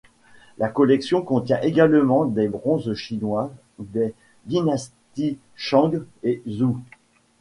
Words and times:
La 0.57 0.67
collection 0.67 1.21
contient 1.21 1.61
également 1.61 2.25
des 2.25 2.47
bronzes 2.47 2.91
chinois 2.95 3.51
des 3.77 4.15
dynasties 4.45 5.37
Shang 5.55 6.05
et 6.23 6.41
Zhou. 6.49 6.79